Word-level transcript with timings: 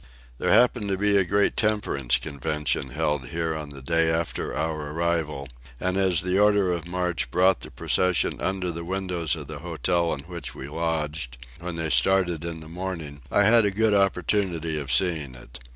There 0.39 0.49
happened 0.49 0.87
to 0.87 0.97
be 0.97 1.15
a 1.15 1.23
great 1.23 1.55
Temperance 1.55 2.17
Convention 2.17 2.87
held 2.87 3.27
here 3.27 3.55
on 3.55 3.69
the 3.69 3.83
day 3.83 4.09
after 4.09 4.51
our 4.57 4.89
arrival; 4.91 5.47
and 5.79 5.95
as 5.95 6.23
the 6.23 6.39
order 6.39 6.73
of 6.73 6.87
march 6.87 7.29
brought 7.29 7.59
the 7.59 7.69
procession 7.69 8.41
under 8.41 8.71
the 8.71 8.83
windows 8.83 9.35
of 9.35 9.45
the 9.45 9.59
hotel 9.59 10.11
in 10.15 10.21
which 10.21 10.55
we 10.55 10.67
lodged, 10.67 11.37
when 11.59 11.75
they 11.75 11.91
started 11.91 12.43
in 12.43 12.61
the 12.61 12.67
morning, 12.67 13.21
I 13.29 13.43
had 13.43 13.63
a 13.63 13.69
good 13.69 13.93
opportunity 13.93 14.79
of 14.79 14.91
seeing 14.91 15.35
it. 15.35 15.59